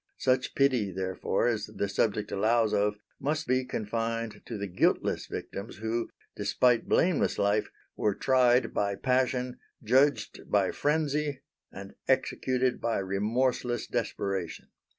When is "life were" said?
7.37-8.15